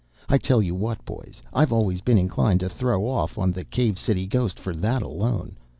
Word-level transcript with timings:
I 0.27 0.39
tell 0.39 0.63
you 0.63 0.73
what, 0.73 1.05
boys, 1.05 1.43
I've 1.53 1.71
always 1.71 2.01
been 2.01 2.17
inclined 2.17 2.59
to 2.61 2.69
throw 2.69 3.05
off 3.07 3.37
on 3.37 3.51
the 3.51 3.63
Cave 3.63 3.99
City 3.99 4.25
ghost 4.25 4.59
for 4.59 4.73
that 4.77 5.03
alone. 5.03 5.57